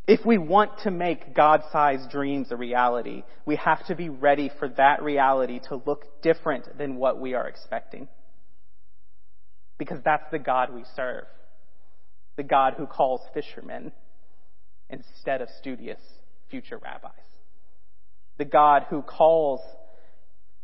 If 0.08 0.26
we 0.26 0.38
want 0.38 0.80
to 0.80 0.92
make 0.92 1.36
God-sized 1.36 2.10
dreams 2.10 2.52
a 2.52 2.56
reality, 2.56 3.24
we 3.46 3.56
have 3.58 3.86
to 3.86 3.96
be 3.96 4.10
ready 4.10 4.50
for 4.60 4.68
that 4.70 5.04
reality 5.04 5.60
to 5.70 5.82
look 5.86 6.22
different 6.22 6.78
than 6.78 6.96
what 6.96 7.20
we 7.20 7.34
are 7.34 7.48
expecting. 7.48 8.08
Because 9.78 10.00
that's 10.04 10.30
the 10.32 10.40
God 10.40 10.74
we 10.74 10.84
serve. 10.96 11.26
The 12.36 12.44
God 12.44 12.74
who 12.78 12.88
calls 12.88 13.22
fishermen 13.34 13.92
instead 14.90 15.42
of 15.42 15.50
studious 15.60 16.00
future 16.50 16.78
rabbis. 16.78 17.12
The 18.38 18.46
God 18.46 18.88
who 18.90 19.02
calls 19.04 19.62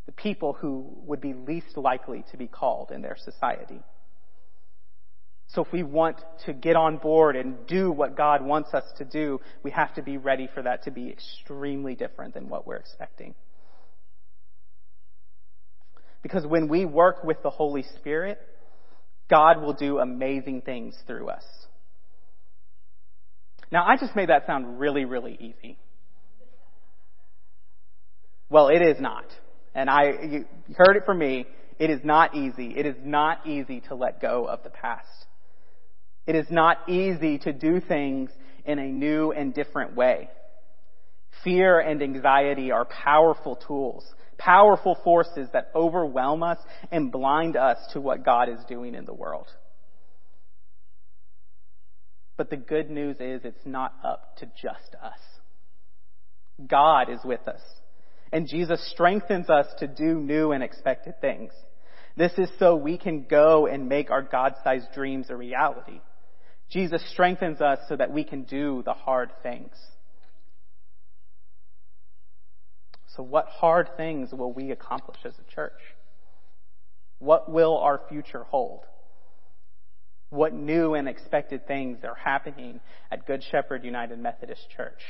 the 0.08 0.12
people 0.12 0.54
who 0.54 0.98
would 1.06 1.22
be 1.22 1.34
least 1.34 1.78
likely 1.78 2.26
to 2.32 2.38
be 2.38 2.48
called 2.48 2.92
in 2.92 3.02
their 3.02 3.18
society. 3.18 3.82
So 5.54 5.64
if 5.64 5.72
we 5.72 5.82
want 5.82 6.18
to 6.46 6.54
get 6.54 6.76
on 6.76 6.98
board 6.98 7.36
and 7.36 7.66
do 7.68 7.90
what 7.90 8.18
God 8.18 8.44
wants 8.44 8.74
us 8.74 8.84
to 8.98 9.06
do, 9.06 9.40
we 9.64 9.72
have 9.72 9.94
to 9.96 10.02
be 10.02 10.18
ready 10.18 10.50
for 10.54 10.62
that 10.62 10.84
to 10.84 10.92
be 10.92 11.10
extremely 11.10 11.96
different 11.96 12.34
than 12.34 12.50
what 12.50 12.68
we're 12.68 12.76
expecting. 12.76 13.34
Because 16.22 16.46
when 16.46 16.68
we 16.68 16.84
work 16.84 17.24
with 17.24 17.42
the 17.44 17.50
Holy 17.50 17.84
Spirit, 17.98 18.40
God 19.30 19.62
will 19.62 19.74
do 19.74 20.00
amazing 20.00 20.62
things 20.62 20.96
through 21.06 21.30
us. 21.30 21.44
Now, 23.72 23.86
I 23.86 23.98
just 23.98 24.16
made 24.16 24.30
that 24.30 24.46
sound 24.46 24.80
really, 24.80 25.06
really 25.06 25.38
easy. 25.40 25.78
Well, 28.50 28.70
it 28.70 28.82
is 28.82 29.00
not. 29.00 29.26
And 29.76 29.90
I, 29.90 30.04
you 30.24 30.46
heard 30.76 30.96
it 30.96 31.06
from 31.06 31.20
me. 31.20 31.46
It 31.80 31.90
is 31.90 32.00
not 32.04 32.36
easy. 32.36 32.74
It 32.78 32.86
is 32.86 32.96
not 33.04 33.46
easy 33.46 33.82
to 33.90 33.96
let 33.96 34.22
go 34.22 34.46
of 34.46 34.64
the 34.64 34.70
past. 34.70 35.27
It 36.28 36.36
is 36.36 36.48
not 36.52 36.90
easy 36.90 37.40
to 37.40 37.54
do 37.54 37.80
things 37.80 38.30
in 38.66 38.80
a 38.80 38.86
new 38.86 39.32
and 39.32 39.54
different 39.54 39.96
way. 39.96 40.30
Fear 41.44 41.80
and 41.80 42.04
anxiety 42.04 42.72
are 42.72 42.86
powerful 42.86 43.56
tools, 43.56 44.06
powerful 44.38 44.98
forces 45.04 45.48
that 45.54 45.72
overwhelm 45.74 46.44
us 46.44 46.58
and 46.92 47.12
blind 47.12 47.56
us 47.56 47.78
to 47.94 48.02
what 48.02 48.26
God 48.26 48.50
is 48.50 48.60
doing 48.68 48.94
in 48.94 49.06
the 49.06 49.14
world. 49.14 49.48
But 52.36 52.50
the 52.50 52.58
good 52.58 52.90
news 52.90 53.16
is 53.20 53.42
it's 53.44 53.66
not 53.66 53.94
up 54.04 54.38
to 54.38 54.46
just 54.62 54.96
us. 55.02 55.20
God 56.68 57.10
is 57.10 57.20
with 57.24 57.48
us. 57.48 57.62
And 58.32 58.48
Jesus 58.48 58.86
strengthens 58.92 59.50
us 59.50 59.68
to 59.80 59.88
do 59.88 60.20
new 60.20 60.52
and 60.52 60.62
expected 60.62 61.22
things. 61.22 61.52
This 62.18 62.34
is 62.38 62.50
so 62.60 62.76
we 62.76 62.98
can 62.98 63.26
go 63.30 63.68
and 63.68 63.88
make 63.88 64.12
our 64.12 64.24
God-sized 64.24 64.92
dreams 64.94 65.28
a 65.30 65.36
reality. 65.36 66.02
Jesus 66.70 67.02
strengthens 67.12 67.62
us 67.62 67.80
so 67.88 67.96
that 67.96 68.12
we 68.12 68.24
can 68.24 68.44
do 68.44 68.84
the 68.86 68.94
hard 68.94 69.32
things. 69.42 69.74
So 73.16 73.24
what 73.24 73.48
hard 73.48 73.90
things 73.98 74.32
will 74.32 74.52
we 74.52 74.72
accomplish 74.72 75.18
as 75.26 75.34
a 75.40 75.56
church? 75.56 75.80
What 77.20 77.50
will 77.50 77.78
our 77.78 78.02
future 78.10 78.44
hold? 78.44 78.82
What 80.30 80.54
new 80.54 80.94
and 80.94 81.08
expected 81.08 81.68
things 81.68 82.00
are 82.04 82.16
happening 82.16 82.80
at 83.10 83.26
Good 83.26 83.44
Shepherd 83.50 83.86
United 83.86 84.20
Methodist 84.20 84.68
Church? 84.76 85.02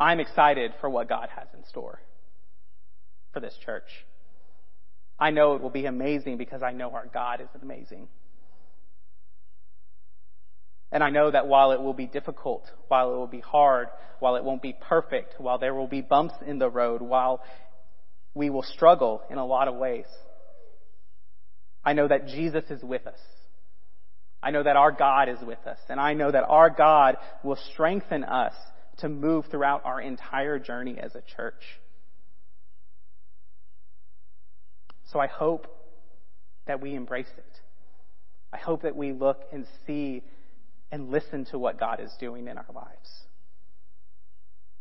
I'm 0.00 0.18
excited 0.18 0.72
for 0.80 0.88
what 0.88 1.08
God 1.08 1.28
has 1.36 1.46
in 1.54 1.64
store 1.66 2.00
for 3.32 3.40
this 3.40 3.54
church. 3.64 3.84
I 5.18 5.30
know 5.30 5.54
it 5.54 5.60
will 5.60 5.68
be 5.68 5.84
amazing 5.84 6.38
because 6.38 6.62
I 6.62 6.72
know 6.72 6.90
our 6.92 7.06
God 7.06 7.42
is 7.42 7.48
amazing. 7.60 8.08
And 10.92 11.04
I 11.04 11.10
know 11.10 11.30
that 11.30 11.46
while 11.46 11.72
it 11.72 11.80
will 11.80 11.94
be 11.94 12.06
difficult, 12.06 12.64
while 12.88 13.12
it 13.12 13.16
will 13.16 13.26
be 13.26 13.40
hard, 13.40 13.88
while 14.18 14.36
it 14.36 14.44
won't 14.44 14.62
be 14.62 14.76
perfect, 14.80 15.34
while 15.38 15.58
there 15.58 15.74
will 15.74 15.86
be 15.86 16.00
bumps 16.00 16.34
in 16.44 16.58
the 16.58 16.68
road, 16.68 17.00
while 17.00 17.40
we 18.34 18.50
will 18.50 18.62
struggle 18.62 19.22
in 19.30 19.38
a 19.38 19.46
lot 19.46 19.68
of 19.68 19.76
ways, 19.76 20.06
I 21.84 21.92
know 21.92 22.08
that 22.08 22.26
Jesus 22.26 22.64
is 22.70 22.82
with 22.82 23.06
us. 23.06 23.18
I 24.42 24.50
know 24.50 24.62
that 24.62 24.76
our 24.76 24.90
God 24.90 25.28
is 25.28 25.38
with 25.42 25.66
us. 25.66 25.78
And 25.88 26.00
I 26.00 26.14
know 26.14 26.30
that 26.30 26.44
our 26.48 26.70
God 26.70 27.16
will 27.44 27.58
strengthen 27.72 28.24
us 28.24 28.54
to 28.98 29.08
move 29.08 29.46
throughout 29.50 29.82
our 29.84 30.00
entire 30.00 30.58
journey 30.58 30.98
as 31.00 31.14
a 31.14 31.22
church. 31.36 31.62
So 35.12 35.18
I 35.18 35.26
hope 35.26 35.66
that 36.66 36.80
we 36.80 36.94
embrace 36.94 37.30
it. 37.36 37.60
I 38.52 38.58
hope 38.58 38.82
that 38.82 38.96
we 38.96 39.12
look 39.12 39.42
and 39.52 39.66
see 39.86 40.22
and 40.90 41.10
listen 41.10 41.44
to 41.46 41.58
what 41.58 41.78
God 41.78 42.00
is 42.00 42.12
doing 42.18 42.48
in 42.48 42.58
our 42.58 42.66
lives 42.74 43.24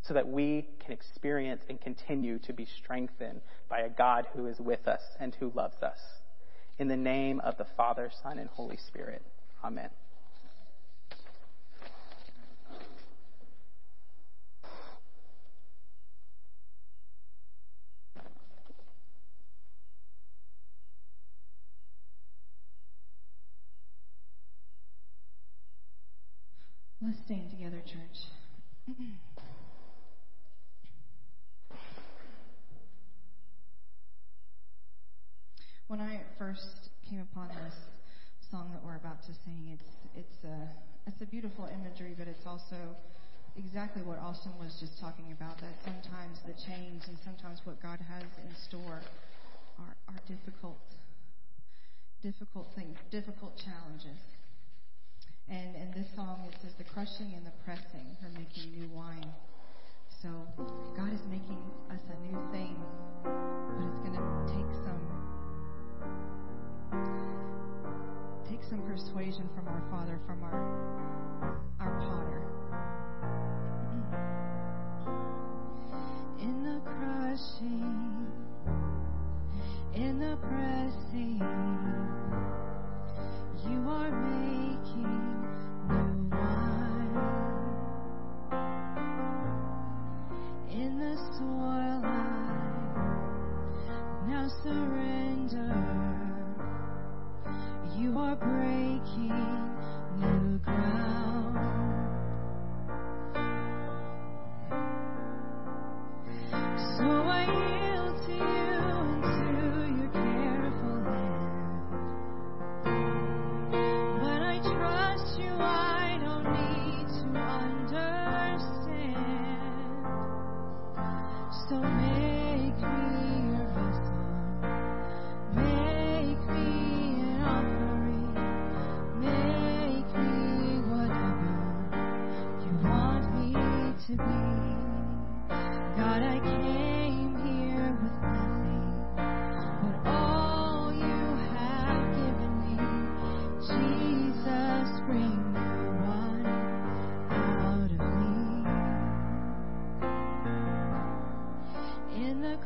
so 0.09 0.13
that 0.13 0.27
we 0.27 0.67
can 0.83 0.91
experience 0.91 1.61
and 1.69 1.79
continue 1.79 2.39
to 2.39 2.51
be 2.51 2.65
strengthened 2.81 3.41
by 3.69 3.81
a 3.81 3.89
God 3.89 4.25
who 4.33 4.47
is 4.47 4.59
with 4.59 4.87
us 4.87 5.01
and 5.19 5.35
who 5.35 5.51
loves 5.53 5.83
us. 5.83 5.99
In 6.79 6.87
the 6.87 6.97
name 6.97 7.39
of 7.41 7.57
the 7.57 7.67
Father, 7.77 8.09
Son, 8.23 8.39
and 8.39 8.49
Holy 8.49 8.77
Spirit. 8.87 9.21
Amen. 9.63 9.89
Church. 27.89 28.29
when 35.89 35.99
I 35.99 36.21
first 36.37 36.93
came 37.09 37.19
upon 37.19 37.49
this 37.49 37.73
song 38.51 38.69
that 38.73 38.85
we're 38.85 38.95
about 38.95 39.25
to 39.25 39.33
sing, 39.43 39.73
it's 39.73 39.89
it's 40.15 40.43
a 40.45 40.69
it's 41.07 41.21
a 41.21 41.25
beautiful 41.25 41.65
imagery, 41.65 42.13
but 42.17 42.27
it's 42.27 42.45
also 42.45 42.93
exactly 43.57 44.03
what 44.03 44.19
Austin 44.19 44.53
was 44.61 44.77
just 44.79 45.01
talking 45.01 45.33
about. 45.33 45.57
That 45.57 45.73
sometimes 45.81 46.37
the 46.45 46.53
change 46.53 47.09
and 47.09 47.17
sometimes 47.25 47.61
what 47.65 47.81
God 47.81 47.97
has 48.05 48.29
in 48.45 48.53
store 48.69 49.01
are 49.81 49.95
are 50.07 50.21
difficult, 50.29 50.77
difficult 52.21 52.69
things, 52.75 52.95
difficult 53.09 53.57
challenges. 53.57 54.21
And 55.51 55.75
in 55.75 55.91
this 55.95 56.05
song, 56.15 56.45
it 56.47 56.53
says, 56.61 56.73
The 56.77 56.83
crushing 56.83 57.33
and 57.35 57.45
the 57.45 57.53
pressing 57.65 58.05
are 58.23 58.29
making 58.37 58.71
new 58.71 58.87
wine. 58.93 59.33
So 60.21 60.29
God 60.95 61.11
is 61.13 61.21
making 61.29 61.57
us 61.89 62.01
a 62.05 62.17
new 62.21 62.37
thing, 62.51 62.75
but 63.23 63.83
it's 63.89 63.99
going 63.99 64.13
to 64.13 64.25
take 64.53 64.71
some. 64.85 64.99
Take 68.49 68.63
some 68.69 68.81
persuasion 68.83 69.49
from 69.55 69.67
our 69.69 69.81
Father, 69.89 70.19
from 70.27 70.43
our 70.43 70.59
our 71.79 71.99
Potter. 71.99 72.43
In 76.41 76.63
the 76.63 76.81
crushing, 76.83 78.27
in 79.95 80.19
the 80.19 80.37
pressing, 80.41 81.39
you 83.67 83.89
are. 83.89 84.11
Made 84.11 84.38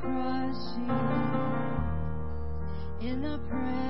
crushing 0.04 0.90
in 3.02 3.22
the 3.22 3.40
presence. 3.50 3.83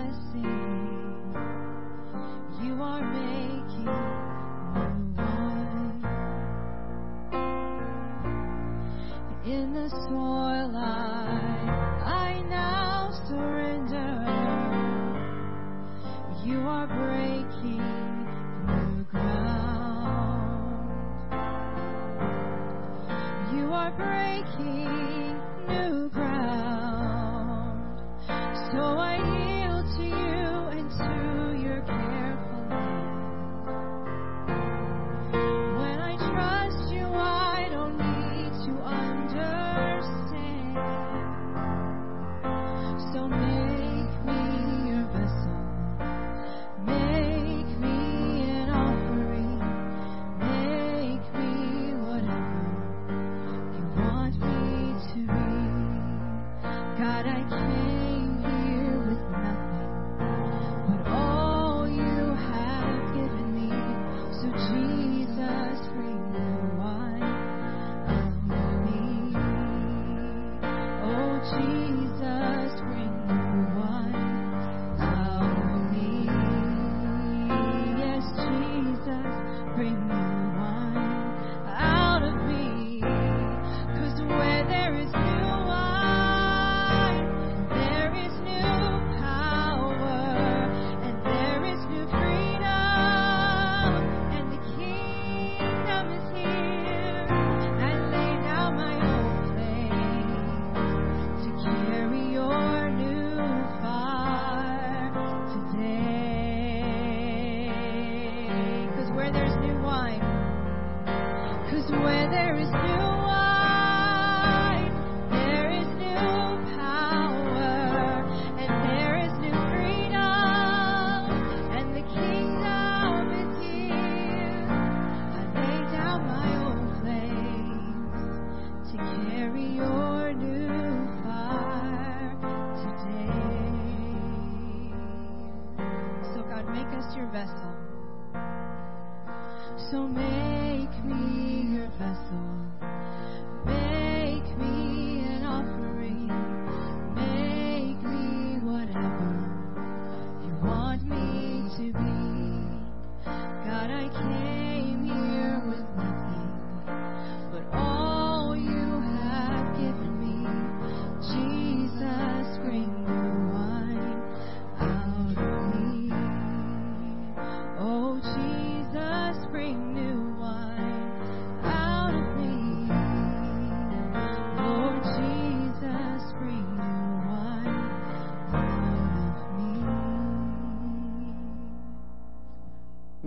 so 139.93 140.07
make 140.07 141.05
me 141.05 141.75
your 141.75 141.87
vessel. 141.99 143.02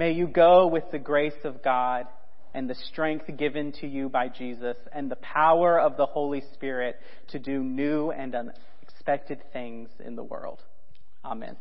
May 0.06 0.12
you 0.12 0.28
go 0.28 0.68
with 0.68 0.84
the 0.92 1.00
grace 1.00 1.42
of 1.42 1.64
God 1.64 2.06
and 2.54 2.70
the 2.70 2.76
strength 2.76 3.24
given 3.36 3.72
to 3.80 3.88
you 3.88 4.08
by 4.08 4.28
Jesus 4.28 4.76
and 4.92 5.10
the 5.10 5.16
power 5.16 5.80
of 5.80 5.96
the 5.96 6.06
Holy 6.06 6.44
Spirit 6.54 6.94
to 7.30 7.40
do 7.40 7.58
new 7.58 8.12
and 8.12 8.32
unexpected 8.32 9.42
things 9.52 9.90
in 9.98 10.14
the 10.14 10.22
world. 10.22 10.62
Amen. 11.24 11.56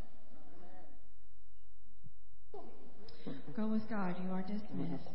Go 3.56 3.66
with 3.66 3.90
God. 3.90 4.16
You 4.24 4.32
are 4.32 4.44
dismissed. 4.44 5.10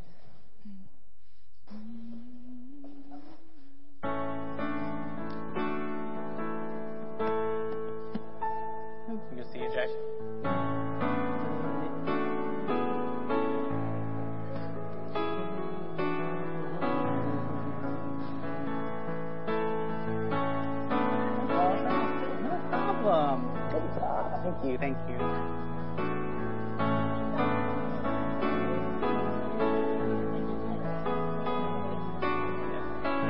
You. 24.70 24.78
Thank 24.78 24.98
you. 25.08 25.59